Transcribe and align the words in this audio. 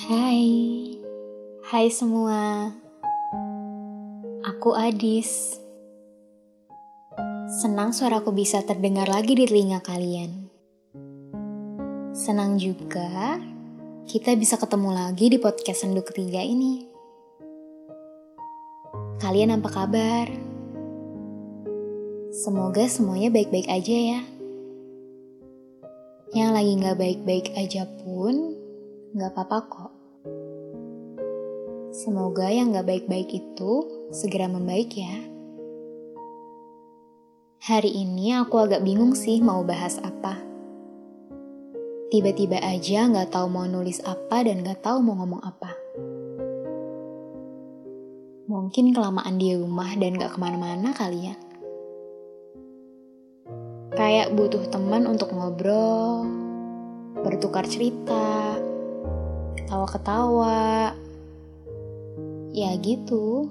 Hai, 0.00 0.96
hai 1.68 1.92
semua. 1.92 2.72
Aku 4.48 4.72
Adis. 4.72 5.60
Senang 7.60 7.92
suaraku 7.92 8.32
bisa 8.32 8.64
terdengar 8.64 9.12
lagi 9.12 9.36
di 9.36 9.44
telinga 9.44 9.84
kalian. 9.84 10.48
Senang 12.16 12.56
juga 12.56 13.44
kita 14.08 14.32
bisa 14.40 14.56
ketemu 14.56 14.88
lagi 14.96 15.28
di 15.28 15.36
podcast 15.36 15.84
Sendu 15.84 16.00
ketiga 16.00 16.40
ini. 16.40 16.88
Kalian 19.20 19.60
apa 19.60 19.68
kabar? 19.68 20.32
Semoga 22.32 22.88
semuanya 22.88 23.28
baik-baik 23.28 23.68
aja 23.68 24.16
ya. 24.16 24.20
Yang 26.32 26.50
lagi 26.56 26.72
gak 26.88 26.96
baik-baik 26.96 27.46
aja 27.52 27.84
pun 28.00 28.49
gak 29.10 29.34
apa-apa 29.34 29.58
kok. 29.66 29.92
Semoga 31.90 32.46
yang 32.46 32.70
gak 32.70 32.86
baik-baik 32.86 33.26
itu 33.34 33.72
segera 34.14 34.46
membaik 34.46 34.94
ya. 34.94 35.18
Hari 37.66 37.90
ini 37.90 38.38
aku 38.38 38.54
agak 38.62 38.86
bingung 38.86 39.18
sih 39.18 39.42
mau 39.42 39.66
bahas 39.66 39.98
apa. 39.98 40.38
Tiba-tiba 42.14 42.62
aja 42.62 43.10
gak 43.10 43.34
tahu 43.34 43.50
mau 43.50 43.66
nulis 43.66 43.98
apa 44.06 44.46
dan 44.46 44.62
gak 44.62 44.86
tahu 44.86 45.02
mau 45.02 45.18
ngomong 45.18 45.42
apa. 45.42 45.74
Mungkin 48.46 48.94
kelamaan 48.94 49.42
di 49.42 49.58
rumah 49.58 49.90
dan 49.98 50.22
gak 50.22 50.34
ke 50.34 50.38
mana-mana 50.38 50.94
kali 50.94 51.34
ya. 51.34 51.36
Kayak 53.90 54.38
butuh 54.38 54.70
teman 54.70 55.10
untuk 55.10 55.34
ngobrol, 55.34 56.22
bertukar 57.26 57.66
cerita, 57.66 58.59
ketawa-ketawa. 59.70 60.90
Ya 62.50 62.74
gitu, 62.82 63.46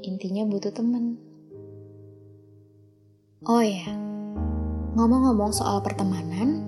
intinya 0.00 0.48
butuh 0.48 0.72
temen. 0.72 1.20
Oh 3.44 3.60
ya, 3.60 3.84
ngomong-ngomong 4.96 5.52
soal 5.52 5.84
pertemanan, 5.84 6.64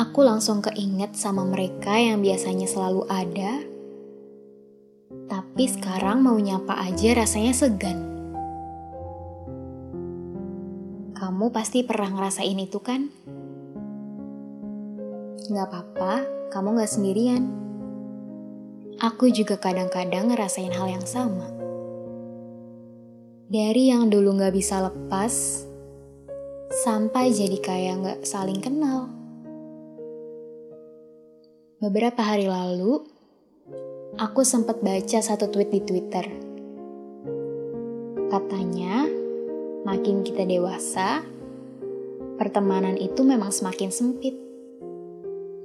aku 0.00 0.24
langsung 0.24 0.64
keinget 0.64 1.12
sama 1.12 1.44
mereka 1.44 2.00
yang 2.00 2.24
biasanya 2.24 2.64
selalu 2.64 3.04
ada, 3.04 3.60
tapi 5.28 5.68
sekarang 5.68 6.24
mau 6.24 6.40
nyapa 6.40 6.72
aja 6.88 7.20
rasanya 7.20 7.52
segan. 7.52 8.00
Kamu 11.12 11.52
pasti 11.52 11.84
pernah 11.84 12.16
ngerasain 12.16 12.56
itu 12.56 12.80
kan? 12.80 13.12
Gak 15.46 15.70
apa-apa, 15.70 16.26
kamu 16.50 16.82
gak 16.82 16.90
sendirian. 16.90 17.46
Aku 18.98 19.30
juga 19.30 19.54
kadang-kadang 19.54 20.34
ngerasain 20.34 20.74
hal 20.74 20.90
yang 20.90 21.06
sama. 21.06 21.46
Dari 23.46 23.94
yang 23.94 24.10
dulu 24.10 24.34
gak 24.42 24.50
bisa 24.50 24.82
lepas, 24.82 25.62
sampai 26.82 27.30
jadi 27.30 27.62
kayak 27.62 27.94
gak 28.02 28.20
saling 28.26 28.58
kenal. 28.58 29.06
Beberapa 31.78 32.26
hari 32.26 32.50
lalu, 32.50 33.06
aku 34.18 34.42
sempat 34.42 34.82
baca 34.82 35.22
satu 35.22 35.46
tweet 35.46 35.70
di 35.70 35.80
Twitter. 35.86 36.26
Katanya, 38.34 39.06
makin 39.86 40.26
kita 40.26 40.42
dewasa, 40.42 41.22
pertemanan 42.34 42.98
itu 42.98 43.22
memang 43.22 43.54
semakin 43.54 43.94
sempit 43.94 44.45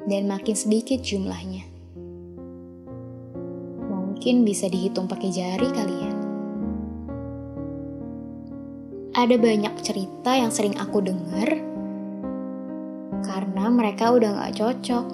dan 0.05 0.29
makin 0.29 0.55
sedikit 0.57 1.01
jumlahnya. 1.01 1.65
Mungkin 3.91 4.45
bisa 4.45 4.69
dihitung 4.69 5.09
pakai 5.09 5.29
jari 5.33 5.69
kali 5.73 5.95
ya. 5.97 6.13
Ada 9.11 9.35
banyak 9.35 9.75
cerita 9.83 10.31
yang 10.37 10.53
sering 10.53 10.79
aku 10.79 11.03
dengar 11.03 11.49
karena 13.21 13.65
mereka 13.67 14.15
udah 14.15 14.39
gak 14.39 14.55
cocok. 14.57 15.05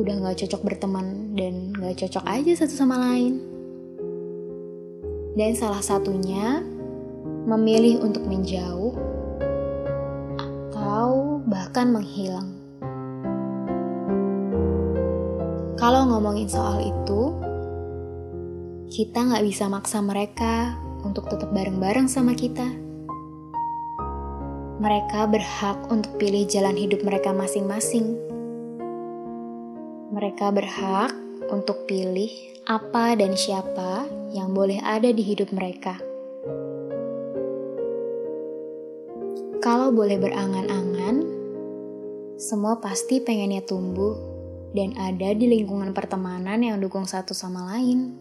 Udah 0.00 0.14
gak 0.24 0.38
cocok 0.44 0.60
berteman 0.64 1.36
dan 1.36 1.76
gak 1.76 2.02
cocok 2.06 2.24
aja 2.24 2.52
satu 2.64 2.74
sama 2.74 2.96
lain. 2.98 3.42
Dan 5.36 5.52
salah 5.52 5.84
satunya 5.84 6.64
memilih 7.46 8.00
untuk 8.00 8.24
menjauh, 8.24 8.96
atau 10.40 11.38
bahkan 11.44 11.92
menghilang. 11.92 12.55
Kalau 15.76 16.08
ngomongin 16.08 16.48
soal 16.48 16.80
itu, 16.88 17.36
kita 18.88 19.28
nggak 19.28 19.44
bisa 19.44 19.68
maksa 19.68 20.00
mereka 20.00 20.72
untuk 21.04 21.28
tetap 21.28 21.52
bareng-bareng 21.52 22.08
sama 22.08 22.32
kita. 22.32 22.64
Mereka 24.80 25.28
berhak 25.28 25.76
untuk 25.92 26.16
pilih 26.16 26.48
jalan 26.48 26.80
hidup 26.80 27.04
mereka 27.04 27.36
masing-masing. 27.36 28.16
Mereka 30.16 30.48
berhak 30.48 31.12
untuk 31.52 31.84
pilih 31.84 32.32
apa 32.64 33.12
dan 33.12 33.36
siapa 33.36 34.08
yang 34.32 34.56
boleh 34.56 34.80
ada 34.80 35.12
di 35.12 35.20
hidup 35.20 35.52
mereka. 35.52 36.00
Kalau 39.60 39.92
boleh 39.92 40.16
berangan-angan, 40.16 41.16
semua 42.40 42.80
pasti 42.80 43.20
pengennya 43.20 43.60
tumbuh 43.60 44.35
dan 44.72 44.96
ada 44.98 45.34
di 45.36 45.46
lingkungan 45.46 45.92
pertemanan 45.94 46.62
yang 46.64 46.80
dukung 46.80 47.06
satu 47.06 47.36
sama 47.36 47.76
lain. 47.76 48.16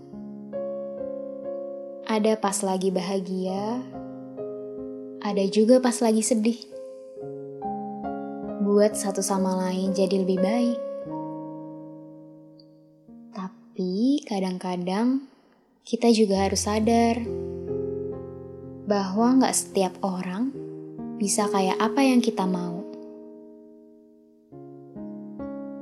Ada 2.06 2.38
pas 2.38 2.62
lagi 2.62 2.94
bahagia, 2.94 3.82
ada 5.26 5.44
juga 5.50 5.82
pas 5.82 5.96
lagi 6.04 6.22
sedih. 6.22 6.60
Buat 8.62 8.94
satu 9.00 9.24
sama 9.24 9.58
lain 9.66 9.96
jadi 9.96 10.22
lebih 10.22 10.38
baik. 10.38 10.80
Tapi 13.34 14.22
kadang-kadang 14.28 15.26
kita 15.86 16.10
juga 16.14 16.50
harus 16.50 16.66
sadar 16.66 17.22
bahwa 18.86 19.42
nggak 19.42 19.56
setiap 19.56 19.94
orang 20.02 20.50
bisa 21.22 21.48
kayak 21.50 21.80
apa 21.80 22.02
yang 22.02 22.20
kita 22.20 22.44
mau. 22.44 22.75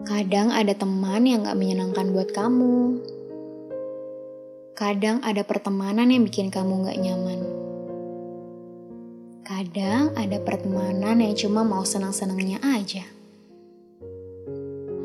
Kadang 0.04 0.52
ada 0.52 0.76
teman 0.76 1.24
yang 1.24 1.48
gak 1.48 1.56
menyenangkan 1.56 2.12
buat 2.12 2.36
kamu. 2.36 3.00
Kadang 4.76 5.24
ada 5.24 5.48
pertemanan 5.48 6.12
yang 6.12 6.28
bikin 6.28 6.52
kamu 6.52 6.92
gak 6.92 7.00
nyaman. 7.00 7.40
Kadang 9.48 10.12
ada 10.20 10.44
pertemanan 10.44 11.24
yang 11.24 11.32
cuma 11.40 11.64
mau 11.64 11.88
senang-senangnya 11.88 12.60
aja. 12.60 13.08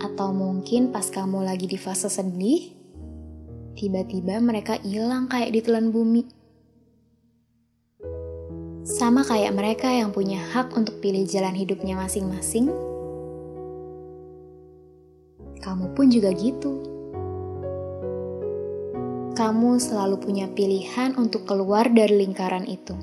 Atau 0.02 0.34
mungkin 0.34 0.90
pas 0.90 1.06
kamu 1.06 1.46
lagi 1.46 1.70
di 1.70 1.78
fase 1.78 2.10
sedih, 2.10 2.74
tiba-tiba 3.78 4.42
mereka 4.42 4.82
hilang 4.82 5.30
kayak 5.30 5.54
ditelan 5.54 5.94
bumi. 5.94 6.26
Sama 8.82 9.22
kayak 9.22 9.54
mereka 9.54 9.94
yang 9.94 10.10
punya 10.10 10.42
hak 10.42 10.74
untuk 10.74 10.98
pilih 10.98 11.22
jalan 11.22 11.54
hidupnya 11.54 11.94
masing-masing, 11.94 12.66
kamu 15.58 15.92
pun 15.92 16.06
juga 16.08 16.30
gitu. 16.34 16.82
Kamu 19.34 19.78
selalu 19.78 20.18
punya 20.18 20.50
pilihan 20.50 21.14
untuk 21.14 21.46
keluar 21.46 21.86
dari 21.90 22.26
lingkaran 22.26 22.66
itu. 22.66 22.94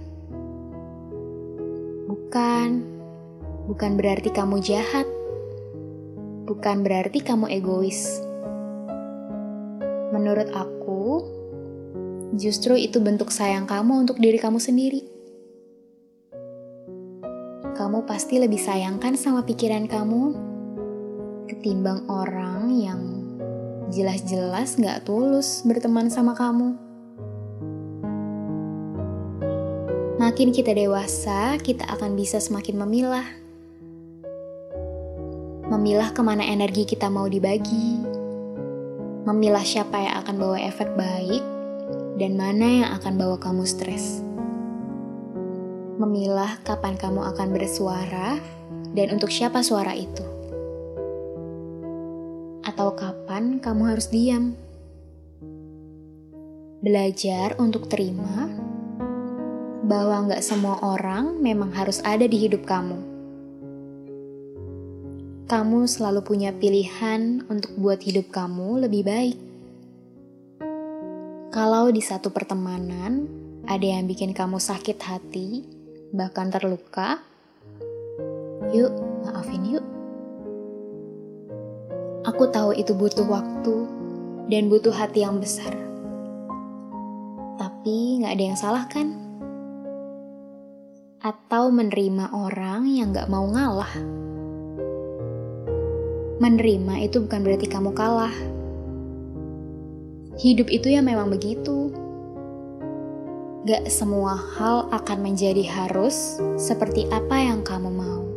Bukan, 2.12 2.70
bukan 3.72 3.92
berarti 3.96 4.32
kamu 4.32 4.60
jahat. 4.60 5.08
Bukan 6.50 6.84
berarti 6.84 7.24
kamu 7.24 7.52
egois. 7.56 8.20
Menurut 10.12 10.52
aku, 10.52 11.24
justru 12.36 12.76
itu 12.76 13.00
bentuk 13.00 13.32
sayang 13.32 13.64
kamu 13.64 14.08
untuk 14.08 14.20
diri 14.20 14.36
kamu 14.36 14.60
sendiri 14.60 15.16
kamu 17.76 18.08
pasti 18.08 18.40
lebih 18.40 18.58
sayangkan 18.58 19.20
sama 19.20 19.44
pikiran 19.44 19.84
kamu 19.86 20.55
ketimbang 21.46 22.06
orang 22.10 22.74
yang 22.76 23.02
jelas-jelas 23.94 24.78
gak 24.78 25.06
tulus 25.06 25.62
berteman 25.66 26.10
sama 26.10 26.34
kamu. 26.34 26.78
Makin 30.22 30.50
kita 30.52 30.74
dewasa, 30.74 31.58
kita 31.62 31.86
akan 31.86 32.18
bisa 32.18 32.42
semakin 32.42 32.82
memilah. 32.82 33.28
Memilah 35.70 36.14
ke 36.14 36.22
mana 36.26 36.46
energi 36.46 36.86
kita 36.86 37.10
mau 37.10 37.30
dibagi. 37.30 38.02
Memilah 39.26 39.66
siapa 39.66 39.98
yang 40.02 40.16
akan 40.22 40.36
bawa 40.38 40.58
efek 40.62 40.94
baik 40.94 41.44
dan 42.22 42.38
mana 42.38 42.68
yang 42.86 42.90
akan 42.94 43.14
bawa 43.18 43.38
kamu 43.38 43.66
stres 43.66 44.26
memilah 45.96 46.60
kapan 46.68 47.00
kamu 47.00 47.24
akan 47.24 47.56
bersuara 47.56 48.36
dan 48.92 49.16
untuk 49.16 49.32
siapa 49.32 49.64
suara 49.64 49.96
itu. 49.96 50.35
Atau 52.66 52.98
kapan 52.98 53.62
kamu 53.62 53.94
harus 53.94 54.10
diam. 54.10 54.58
Belajar 56.82 57.58
untuk 57.62 57.88
terima 57.90 58.50
bahwa 59.86 60.26
nggak 60.30 60.42
semua 60.42 60.82
orang 60.82 61.38
memang 61.38 61.70
harus 61.78 62.02
ada 62.02 62.26
di 62.26 62.38
hidup 62.42 62.66
kamu. 62.66 62.98
Kamu 65.46 65.86
selalu 65.86 66.26
punya 66.26 66.50
pilihan 66.58 67.46
untuk 67.46 67.78
buat 67.78 68.02
hidup 68.02 68.34
kamu 68.34 68.90
lebih 68.90 69.06
baik. 69.06 69.38
Kalau 71.54 71.94
di 71.94 72.02
satu 72.02 72.34
pertemanan 72.34 73.30
ada 73.70 73.86
yang 73.86 74.10
bikin 74.10 74.34
kamu 74.34 74.58
sakit 74.58 74.98
hati, 75.06 75.64
bahkan 76.10 76.50
terluka, 76.50 77.22
yuk 78.74 78.92
maafin 79.24 79.64
yuk. 79.70 79.95
Aku 82.26 82.50
tahu 82.50 82.74
itu 82.74 82.98
butuh 82.98 83.26
waktu 83.30 83.76
dan 84.50 84.70
butuh 84.70 84.94
hati 84.94 85.22
yang 85.22 85.38
besar. 85.38 85.74
Tapi 87.62 88.22
nggak 88.22 88.34
ada 88.34 88.44
yang 88.44 88.58
salah 88.58 88.86
kan? 88.90 89.26
atau 91.26 91.74
menerima 91.74 92.38
orang 92.38 92.86
yang 92.86 93.10
gak 93.10 93.26
mau 93.34 93.50
ngalah. 93.50 93.90
Menerima 96.38 97.02
itu 97.02 97.26
bukan 97.26 97.42
berarti 97.42 97.66
kamu 97.66 97.90
kalah. 97.98 98.36
Hidup 100.38 100.70
itu 100.70 100.94
ya 100.94 101.02
memang 101.02 101.34
begitu. 101.34 101.90
Gak 103.66 103.90
semua 103.90 104.38
hal 104.38 104.86
akan 104.94 105.26
menjadi 105.26 105.66
harus 105.66 106.38
seperti 106.62 107.10
apa 107.10 107.42
yang 107.42 107.66
kamu 107.66 107.90
mau. 107.90 108.35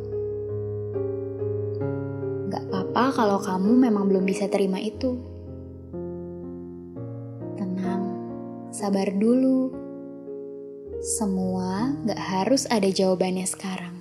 Apa-apa 2.99 3.15
kalau 3.15 3.39
kamu 3.39 3.73
memang 3.79 4.11
belum 4.11 4.27
bisa 4.27 4.51
terima 4.51 4.83
itu. 4.83 5.23
Tenang, 7.55 8.03
sabar 8.75 9.15
dulu 9.15 9.71
semua 10.99 11.95
gak 12.03 12.19
harus 12.19 12.67
ada 12.67 12.91
jawabannya 12.91 13.47
sekarang. 13.47 13.98